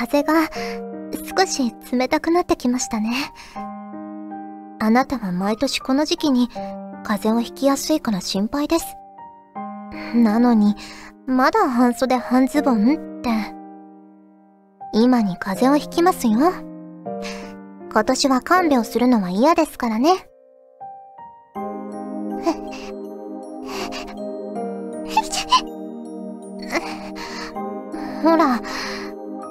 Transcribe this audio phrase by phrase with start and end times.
[0.00, 0.48] 風が
[1.38, 3.34] 少し冷たくなってきましたね。
[4.78, 6.48] あなたは毎年この時期に
[7.04, 8.96] 風邪をひきやすいから心配です。
[10.14, 10.74] なのに、
[11.26, 13.28] まだ半袖半ズボンって。
[14.94, 16.50] 今に風邪をひきますよ。
[17.92, 20.14] 今年は看病するのは嫌ですからね。
[28.22, 28.60] ほら、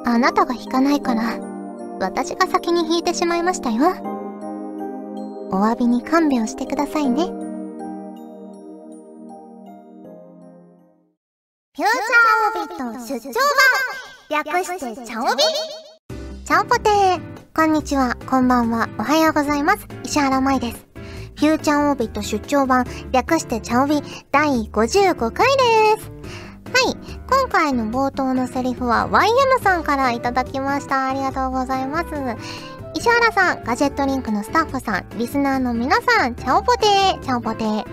[0.09, 1.39] あなたが引かないから、
[1.99, 3.89] 私が先に引いてしまいましたよ。
[5.51, 7.25] お詫びに勘弁してくださいね。
[7.25, 11.85] フューチャー
[12.63, 13.33] オビット出張
[14.31, 15.43] 版略してチャオビ
[16.43, 17.21] チャオポテー
[17.55, 19.87] こんにちは、こんばんは、おはようございます。
[20.03, 20.87] 石原舞です。
[21.35, 25.45] フューチャーオビット出張版略してチャオビ第55回
[25.95, 26.18] です。
[26.89, 26.97] はい。
[27.29, 31.07] 今回の冒頭のセリフは YM さんからいただきました。
[31.07, 32.07] ありがとうございます。
[32.95, 37.85] 石原さん、ガジェットリンクのスタッフさん、リスナーの皆さん、チャオポテー、チャオポテー。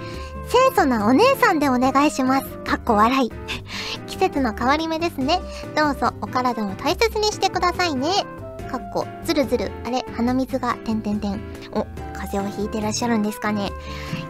[0.48, 2.47] 清楚なお姉さんでお願いします。
[2.64, 3.30] かっこ笑い。
[4.08, 5.41] 季節の変わり目ですね。
[5.77, 8.08] どうぞお体を大切にしてくださいね。
[8.70, 9.70] かっこ、ずるずる。
[9.84, 11.41] あれ、鼻水が、てんてんてん。
[11.72, 13.70] お、風邪をひいてらっしゃるんですかね。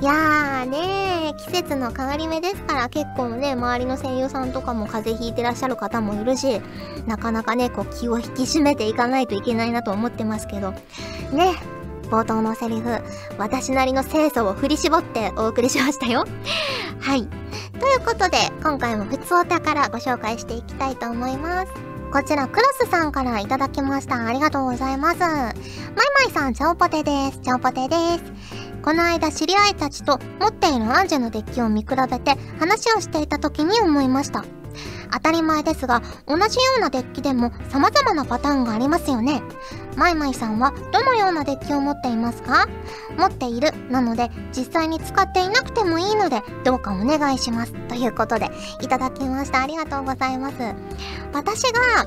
[0.01, 6.61] いやーねー、季節の変わり目ですから結構ね、周りの声優さんとかも風邪ひいてらっしゃる方もいるし、
[7.07, 10.73] なかなかね、こう気を引き締めていかないといけないなと思ってますけど。
[11.33, 11.55] ね、
[12.11, 12.99] 冒頭のセリフ、
[13.39, 16.25] 私なりの清楚を振り絞ってお送りしましたよ。
[17.01, 17.27] はい。
[17.79, 21.73] ということで、今回もふつおたからご紹介していきたいと思います。
[22.13, 24.27] こちら、クロスさんからいただきました。
[24.27, 25.19] ありがとうございます。
[25.21, 25.53] マイマ
[26.29, 27.41] イさん、チャオポテです。
[27.41, 28.66] チャオポテです。
[28.87, 34.45] この間、知り合いたちと持っているアンジェのデッキを見比べて話をしていた時に思いました。
[35.13, 39.43] 当たり前ですが、同じようなデッキでも様々なパターンがありますよね。
[39.97, 42.69] マイマイさんはどのようなデッキを持っていますか？
[43.19, 43.73] 持っている。
[43.91, 47.73] なので、実際に使っていなくてもいいので、どうかお願いします。
[47.89, 48.51] ということで、
[48.83, 49.63] いただきました。
[49.63, 50.55] ありがとうございます。
[51.33, 52.07] 私が、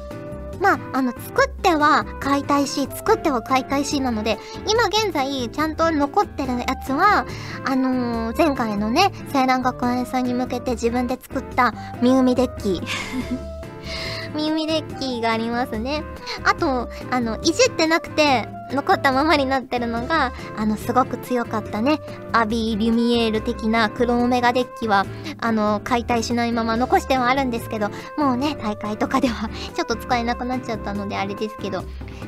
[0.59, 4.37] まあ、あの、作っては買いたいし、作っては買いたいしなので、
[4.67, 7.25] 今現在ちゃんと残ってるやつは、
[7.65, 12.81] あのー、前回のね、青蘭学園さんに向けて自分で作ったミウミデッキ。
[14.35, 16.03] ミウミデッキがありますね。
[16.43, 21.99] あと、あの、いじってなくて、残ったままになってるのが、あの、すごく強かったね、
[22.31, 25.05] アビー・リュミエール的な黒オメガデッキは、
[25.39, 31.81] あの、解体しないまま残してはあるんですけど、もうね、大会とかでは ちょっと使えなくなっちゃったのであれですけど、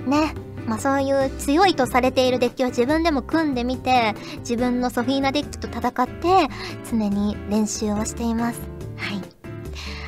[0.06, 0.34] ね、
[0.68, 6.50] まあそういう強いとされているデッキを自分でも組んでみて、自分のソフィーナデッキと戦って、
[6.90, 8.62] 常に練習をしています。
[8.97, 9.22] はい。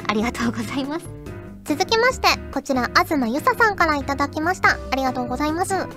[0.08, 1.23] ありがとうございます。
[1.66, 4.78] 続きまして、こちら、あずまゆささんからいただきました。
[4.92, 5.74] ありがとうございます。
[5.74, 5.88] マイ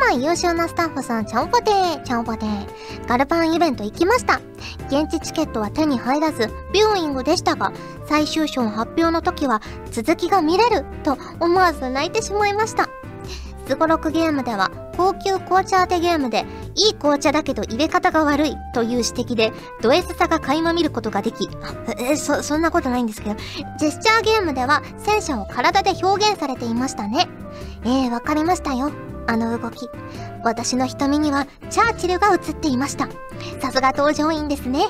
[0.00, 2.66] マイ優秀なスタッフさん、ちゃんぽてー、ちゃんぽてー。
[3.08, 4.40] ガルパンイベント行きました。
[4.86, 7.72] 現地チケットは手に入らず、ビューイングでしたが、
[8.06, 9.60] 最終章発表の時は、
[9.90, 12.88] 続きが見れる、と思わず泣いてしまいました。
[13.66, 16.44] すごろくゲームでは高級紅茶当てゲームで
[16.74, 19.52] いい紅茶だけど入れ方が悪いという指摘で
[19.82, 21.48] ド S さが垣間見ることができ
[21.98, 23.36] えそそんなことないんですけど
[23.78, 27.28] ジェスチャーゲームでは戦車を体で表現されていましたね。
[27.84, 28.90] えー、わかりましたよ。
[29.26, 29.88] あの動き。
[30.44, 33.08] 私の瞳にはチャーチルが映っていました。
[33.60, 34.86] さすが登場員ですね。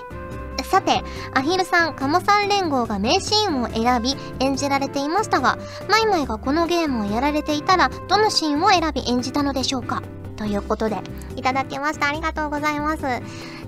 [0.65, 1.03] さて、
[1.35, 5.59] アヒルさん、カモさん連合が名シーンを選び演じられていましたが、
[5.91, 10.03] マイマイがこのゲームをやられていたら、どのシーンを選び演じたのでしょうか？
[10.37, 10.97] ということで、
[11.37, 12.09] いただきました。
[12.09, 13.03] ありがとうございます。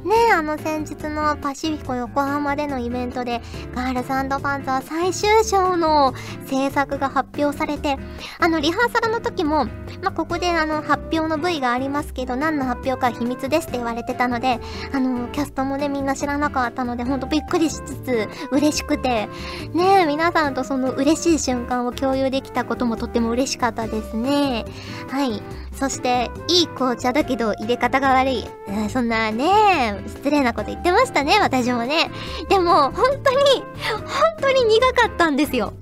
[0.05, 3.41] ねえあの先日のパシフィコ横浜でのイベントで、
[3.75, 6.13] ガールズパンツァー最終章の
[6.47, 7.97] 制作が発表されて、
[8.39, 9.65] あの、リハーサルの時も、
[10.03, 14.61] まあ、ここであの、発表の V がありますけど、何の発表か秘密ですって言われてたので、
[14.93, 19.29] あの、キャストもね、みんな知らなかったので、ほんとびっくりしつつ、嬉しくて、
[19.73, 24.67] ねえ皆さんとその嬉しい瞬間を共有できたこともとっても嬉しかったですね。
[25.09, 25.43] はい。
[25.73, 28.45] そして、いい紅茶だけど入れ方が悪い。
[28.89, 32.11] そんなね、失礼なこと言ってましたね、私もね。
[32.49, 34.05] でも、本当に、本
[34.41, 35.73] 当に苦かったんですよ。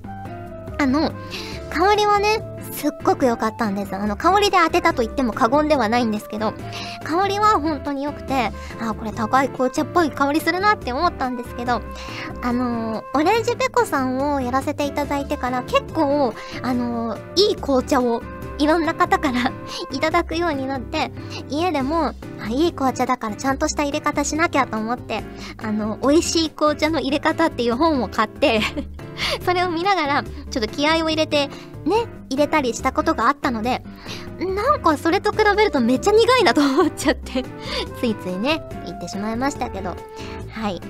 [0.78, 1.12] あの、
[1.70, 2.42] 香りはね、
[2.72, 3.94] すっごく良かったんです。
[3.94, 6.52] あの、香りで当てたと言っても過言ではないんですけど、
[7.04, 11.80] 香りは本当に良くて、あ、これ高い紅茶っぽい香りするなって思ったんですけど、
[12.42, 18.22] あのー、オレンジペコさんをやらせていただいてから結構、あのー、いい紅茶を
[18.58, 19.52] いろんな方から
[19.90, 21.10] いただくようになって、
[21.48, 25.22] 家でも、あ、いい紅茶だからちゃんとした入れ方しなきゃと思って、
[25.62, 28.60] あの、美味しい紅茶の入れ方っていう本を買って
[29.44, 31.50] それを見ながら、ちょっと気合を入れて
[31.84, 33.82] ね、入れたりしたことがあったので、
[34.38, 37.44] なんかそれと比べるとめっちゃ苦いなと思っちゃって
[38.00, 39.96] ついついね、言ってしまいましたけど。
[40.50, 40.80] はい。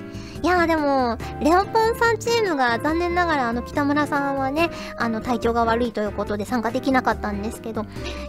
[0.43, 7.85] いやーでも、レオポンさんチームが残念ながらあの北村さんはね、あの体調が悪いということで参加できなかったんですけど、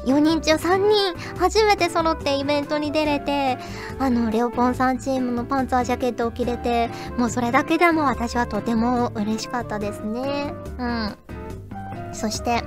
[0.06, 3.58] 4人中3人初めて揃ってイベントに出れて、
[3.98, 6.88] あの、レオポンさんチームのパンツァージャケットを着れて、
[7.18, 10.54] もうそれだけでも私はとても嬉しかったですね。
[10.78, 11.16] うん。
[12.14, 12.62] そして、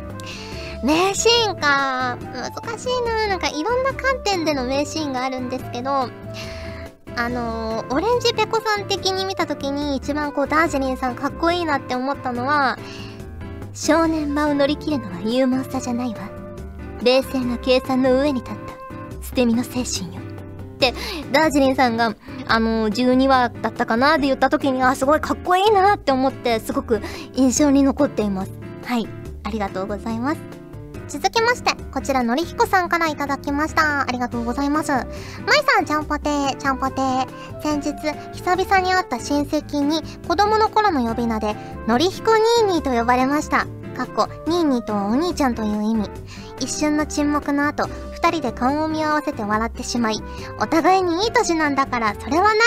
[0.83, 2.17] 名シーンか。
[2.33, 3.27] 難しいな。
[3.27, 6.09] なんかいろんな観点での名シーンがあるんですけど、
[7.15, 12.77] あのー、オレンジペコさん的に見た時に一番こうダージリンさんかっこいいなって思ったのは、
[13.73, 16.29] 少年場を乗り切るのは勇猛さじゃないわ。
[17.01, 20.21] 冷静な計算の上に立った捨て身の精神よ。
[20.21, 20.93] って、
[21.31, 22.15] ダージリンさんが、
[22.47, 27.01] あのー、12話だったかなって言った時に、あ、すごいかっこいいなって思って、すごく
[27.33, 28.51] 印象に残っています。
[28.85, 29.07] はい。
[29.47, 30.41] ありがとうございます。
[31.07, 34.01] 続きまして、こちらのりひこさんからいただきました。
[34.01, 34.91] ありがとうございます。
[34.91, 35.05] まい
[35.65, 37.27] さん、ちゃんぽてー、ちゃんぽてー。
[37.63, 37.93] 先日、
[38.33, 41.55] 久々に会った親戚に子供の頃の呼び名で、
[41.87, 43.67] のりひこにーにーと呼ばれました。
[43.95, 46.09] かっこ、ニーニーとはお兄ちゃんという意味。
[46.59, 47.87] 一瞬の沈黙の後、
[48.27, 50.21] 二人で顔を見合わせて笑ってしまい、
[50.59, 52.57] お互いにいい年なんだからそれはない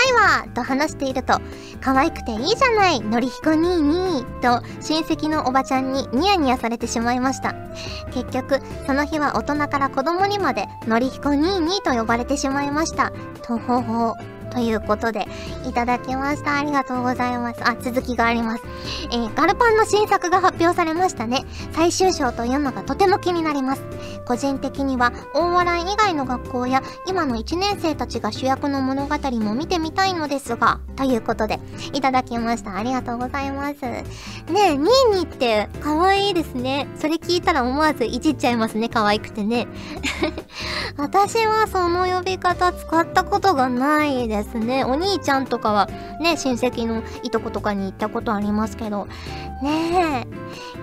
[0.41, 1.39] わと話していると、
[1.81, 7.53] 可愛くていいじゃない、のりひこにーにーと親戚のおばちゃんにニヤニヤされてしまいました。
[8.11, 13.11] 結局、その日は大人から子供にまで、のりひこにーにーと呼ばれてしまいました。
[13.43, 14.15] とほほ。
[14.51, 15.27] ということで、
[15.67, 16.57] いただきました。
[16.57, 17.61] ありがとうございます。
[17.63, 18.63] あ、続きがあります。
[19.11, 21.45] えー、ガルパンの新作が発表されましたね。
[21.71, 23.83] 最終章というのがとても気になります。
[24.25, 31.59] 個人的には、大笑い以外の学校や、今の1年生たちが主役の物語も見てみたいのですが、ということで、
[31.93, 32.75] いただきました。
[32.75, 33.81] ありがとうございます。
[33.81, 34.03] ね
[34.55, 36.87] え、ニーニーって可愛いですね。
[36.97, 38.89] それ聞いたら思わずいじっちゃいますね。
[38.89, 39.67] 可愛くてね。
[40.97, 44.40] 私はその呼び方使ったことがないです。
[44.43, 44.83] ですね。
[44.83, 45.87] お兄ちゃんとかは
[46.19, 49.07] ね、親戚のいとことかに行ったことありますけど。
[49.61, 50.25] ね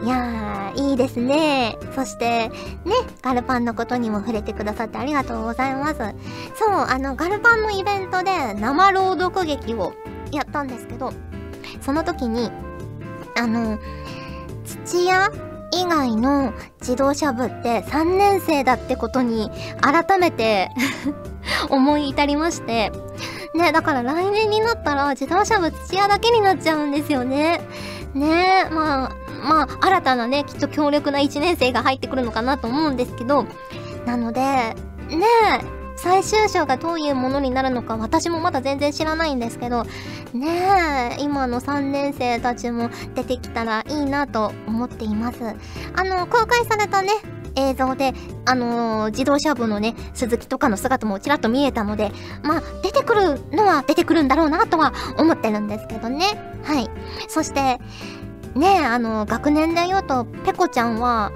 [0.02, 0.04] え。
[0.04, 1.76] いやー、いいですね。
[1.94, 2.52] そして、ね、
[3.22, 5.96] ガルパンのことにも触れてくださってありがとうございます。
[5.96, 6.06] そう、
[6.88, 9.92] あの、ガルパンのイベントで生朗読劇を
[10.30, 11.12] やったんですけど、
[11.80, 12.50] その時に、
[13.36, 13.78] あの、
[14.86, 15.30] 土屋
[15.72, 19.50] 以外の自動車部って3年生だってことに
[19.80, 20.70] 改めて
[21.68, 22.92] 思い至りまして、
[23.54, 27.60] ね、だから来年になったら自動車部土屋だけになっちゃうんですよね。
[28.14, 33.46] ねえまあ、まあ、新たなね、きっと強力な1年生が入ってくるのかなと思うんですけど、
[34.06, 34.74] なので、ね
[35.62, 39.84] え最終章がどういうものになるのか私もまだ全然知らないんですけど、
[40.32, 45.38] ねえ、今の3年生たちも出てきたらいいなと思っています。
[45.96, 47.10] あの、公開されたね、
[47.58, 48.14] 映像で、
[48.44, 52.12] あのー、自動車部のね、鈴木とかの姿もちらっと見えたので、
[52.42, 56.26] まあ、出てくるのは出てくるんだろうなとは思ってるんですけどね。
[56.64, 56.88] はい。
[57.28, 57.78] そして、
[58.54, 61.32] ねあの、学年で言うと、ペコちゃんは、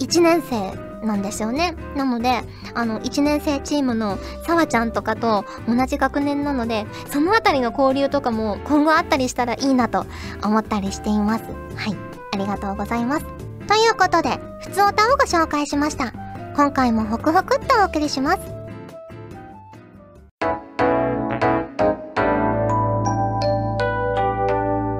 [0.00, 1.74] 1年生なんですよね。
[1.96, 2.42] なので、
[2.74, 10.06] あの、1年生チームのさわちゃんとかと同じ学年なので、そのあたりの交流とかも今後あったりしたらいいなと
[10.42, 11.44] 思ったりしています。
[11.76, 11.96] はい。
[12.32, 13.43] ありがとうございます。
[13.66, 16.12] ということで、ふつおたをご紹介しました。
[16.56, 18.38] 今回もホクホクっとお送りします。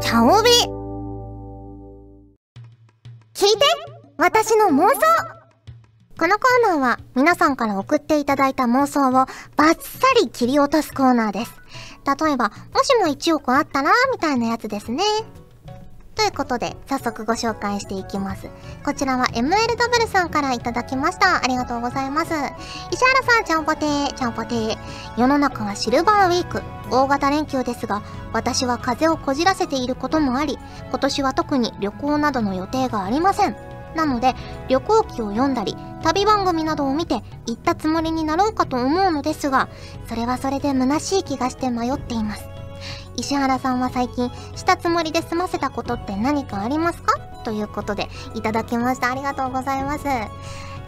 [0.01, 0.51] チャオビ
[3.35, 3.65] 聞いて
[4.17, 5.01] 私の妄想
[6.17, 9.29] このコーナーは皆さんから送っていただいた妄想をバッ
[9.59, 9.75] サ
[10.23, 11.53] リ切り落とすコーナーです。
[12.07, 15.03] 例えば、もしも1億あったらみたいなやつですね。
[16.15, 18.49] ということで、早速ご紹介していきます。
[18.85, 21.43] こちらは MLW さんからいただきました。
[21.43, 22.33] ありがとうございます。
[22.93, 24.77] 石原さん、ちゃんぽてー、ちゃんぽてー。
[25.19, 26.63] 世の中はシルバーウィーク。
[26.91, 28.03] 大型連休ですが、
[28.33, 30.59] 私は風邪をこじらせていることもあり、
[30.91, 33.57] 今年は特に旅行などの予定がありません。
[33.95, 34.35] なので、
[34.69, 39.69] 旅行記を読んだり、旅番組などを見て行ったつもりになろうかと思うのですが、
[40.09, 42.45] それはそれで虚しい気がして迷っています。
[43.17, 47.19] 石原さんは最近したつもりで済ませたことって何かありますか？
[47.45, 49.11] ということでいただきました。
[49.11, 50.05] ありがとうございます。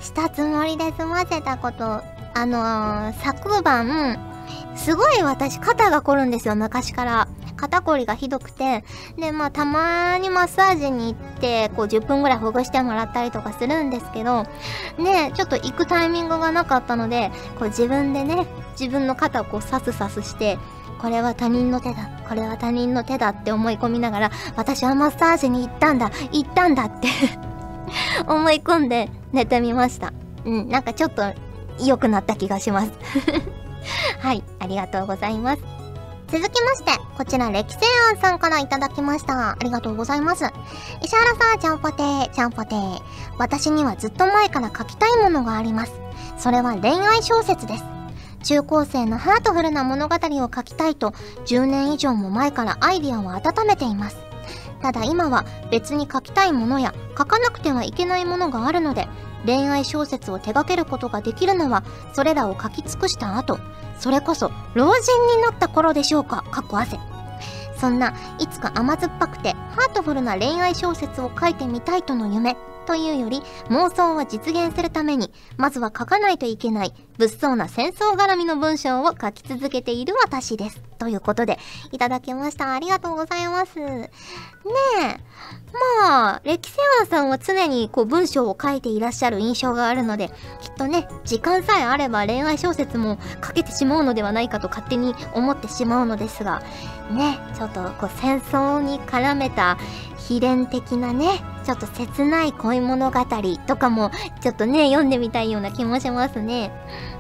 [0.01, 1.85] したつもりで済ませたこと。
[2.35, 4.19] あのー、昨晩
[4.77, 7.29] すごい私肩が凝るんですよ昔から。
[7.57, 8.85] 肩こりがひどくて
[9.17, 14.45] でまあたまにマッサージに行ってこう10分ぐらいほぐしてもらったりとかするんですけど
[14.99, 18.47] ねちょっと行くタイミングがなかったのでこう自分でね
[18.79, 20.59] 自分の肩をこうサスサスして
[21.01, 27.09] これは他人の手だ、これは他人の手だって思い込みながら、私はマッサージに行ったんだ、行ったんだって
[28.27, 30.13] 思い込んで寝てみました
[30.45, 31.23] うんなんかちょっと
[31.85, 32.93] 良くなった気がします
[34.21, 35.63] はいありがとうございます
[36.29, 39.51] 続きまして、こちら、歴世庵さんからいただきました。
[39.53, 40.45] ありがとうございます。
[41.01, 43.01] 石原さん、ちゃんぽてー、ちゃんぽてー。
[43.39, 45.93] 私にはずっと前から書きたいものがあります。
[46.37, 47.96] それは恋愛小説です。
[48.47, 51.11] 中高生のハートフルな物語を書きたいと、
[51.47, 54.19] 10年以上も前からアイディアを温めています。
[54.81, 59.09] ただ今は別に書きたいものや書かなくてはいけないものがあるので、
[59.45, 63.59] 恋愛小説を手掛けることができるのは、それらを書き尽くした後、
[63.99, 67.01] それこそ老人になった頃でしょうか、かっこ汗。
[67.81, 80.81] そんないつか甘酸っぱくてハートフルな恋愛小説を書いてみたいとの夢というより妄想を実現するためにまずは書かないといけない物騒な戦争絡みの文章を書き続けている私です。
[80.99, 81.59] ということで
[81.93, 82.73] いただきました。
[82.73, 83.79] ありがとうございます。
[83.79, 84.09] ね
[85.03, 85.21] え。
[86.01, 96.63] まあ、歴世話さんは常にこう文章を書いていらっしゃる印象があるので、きっとね、時間さえあれば恋愛小説も書けてしまうのではないかと勝手に思ってしまうのですが、
[97.11, 99.79] ね、ちょっとこう戦争に絡めた
[100.29, 103.27] 悲恋的なね、ちょっと切ない恋物語
[103.67, 106.71] とかもちょっとね、読んでみたいような気もしますね。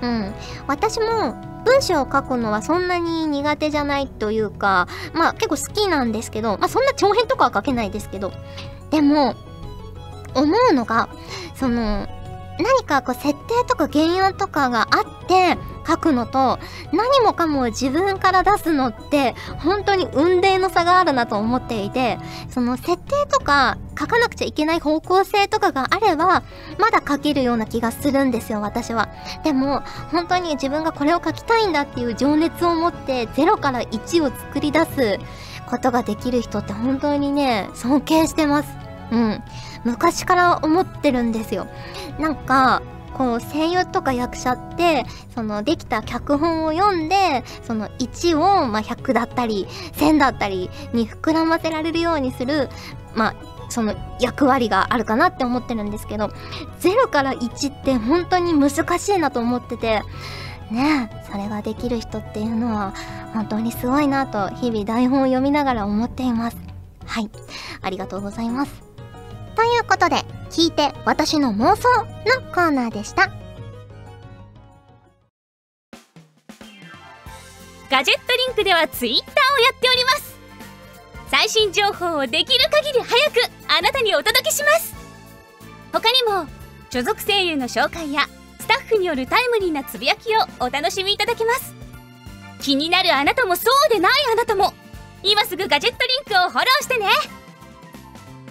[0.03, 0.35] うん。
[0.67, 1.35] 私も
[1.65, 8.33] 文章を書くのはそんなに苦手じゃないというか、まあ結構好きなんですけど、まあそんな長編とかは書けないですけど、
[8.91, 9.35] でも、
[10.35, 11.09] 思うのが、
[11.55, 12.07] その、
[12.59, 16.59] 何かこう設定とか原案とかがあって書くのと
[16.93, 22.19] 何もかも自分から出すのって本当に運命の差があるなと思っていて
[22.51, 26.43] その設定とか書かなくちゃいけない方向性とかがあれば
[26.79, 29.09] まだ書けるような気がするんですよ私は。
[29.45, 35.19] でも本当に自分がこれを書きたいんだっていう情熱を持って0から1を作り出す
[35.69, 38.87] ことができる人って本当にね尊敬してます。
[39.11, 39.43] うん。
[39.85, 41.69] 昔から思ってるんですよ。
[42.19, 42.83] なんか、
[43.17, 45.05] こう声優とか役者って
[45.35, 52.69] そのできた脚本を読んでその1をまあ100だったり1000だったりに膨らませられるようにする
[53.15, 53.35] まあ
[53.69, 56.27] その役割があるかなって思ってるんですけど
[56.81, 60.03] 0から1って本当に難しいなと思ってて
[60.71, 62.95] ねそれができる人っていうのは
[63.33, 66.57] 本当にすごいなと日々台本を読みながら思っています。
[67.05, 67.31] はい。
[67.83, 68.83] ありがとうございます。
[69.55, 72.07] ということで、聞いて私の妄想の
[72.53, 73.31] コーナーでした。
[77.91, 80.37] ガジェットリンクではツイッターをやっております。
[81.31, 84.95] 最新情報をできる限り早くあなたにお届けします。
[85.93, 86.47] 他にも、
[86.91, 88.29] 所属声優の紹介や
[88.61, 91.75] スタッフによるタイムリーなつぶやきをお楽しみいただけます。
[92.61, 94.75] 気になるあなたもそうでないあなたも、
[95.23, 97.07] 今すぐガジェットリンクをフォローしてね。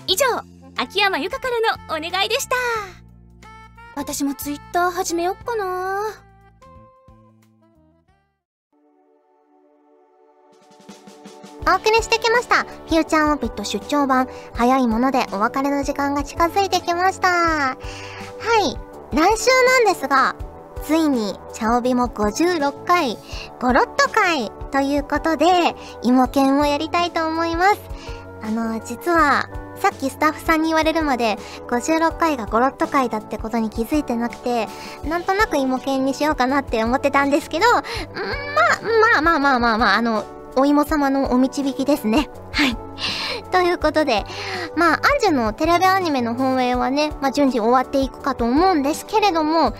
[0.07, 0.25] 以上、
[0.77, 2.55] 秋山由香からのお願いでした
[3.95, 6.25] 私もツイッター始めよっかな
[11.67, 12.63] お送りしてきました。
[12.63, 14.27] フューチャーオービット出張版。
[14.53, 17.27] 早いものでお別れの時間が近づいてきました。
[17.29, 17.75] はい。
[19.15, 20.35] 来週なんですが、
[20.83, 23.17] ついに、チャオビも56回、
[23.59, 27.81] ゴロッと回ということで、芋犬をやりたいと思います。
[28.43, 34.67] あの、実は、さっきスタッフさんに言われるまで、56回がゴロッと回だってことに気づいてなくて、
[35.03, 42.29] なんとなく芋犬にしようかなって思ってたんですけど、ま、まあまあまあまあまあ、あの、お芋様のお導きですね。
[42.51, 42.77] はい。
[43.55, 44.25] ということで、
[44.75, 49.73] まあ、アンジュのテレビアニメの本営はね、まあ、順次終わっていくかと思うんですけれども、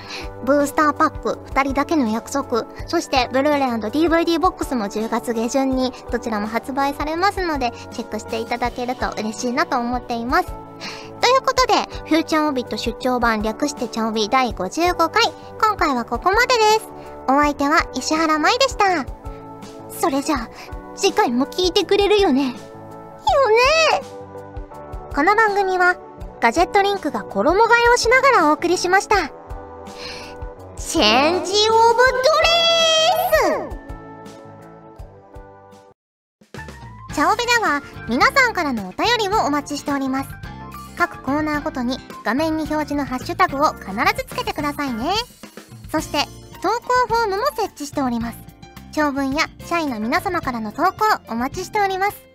[0.46, 10.46] ブースターパック、二人だけの約束、そして、ブルーレイ &DVD ボックスも10月下旬に、どちらも発売されますので、チェックしていただけると嬉しいなと思っています。
[10.46, 11.74] ということで、
[12.08, 16.90] フューチャーオビット出張版略してチャオビ第55回、今回はここまでです。
[17.28, 19.06] お相手は石原舞でした。
[19.90, 20.50] それじゃあ、
[20.96, 22.56] 次回も聞いてくれるよね。
[23.34, 24.06] よね
[25.14, 25.96] この番組は、
[26.42, 29.32] ガジェットリンクが衣替えをしながらお送りしました。
[30.78, 33.72] チェンジオブドレ
[37.12, 40.30] スチャオベでは皆さんからのお便りをお待ちしております。
[40.98, 45.14] 各コーナーごとに画面に表示のハッシュタグを必ずつけてくださいね。
[45.92, 46.26] そして、
[46.62, 48.38] 投稿フォームも設置しております。
[48.92, 50.92] 長文や社員の皆様からの投稿
[51.30, 52.35] お待ちしております。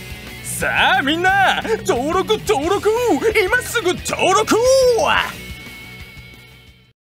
[0.61, 2.87] さあみんな登録登録
[3.43, 4.55] 今すぐ登録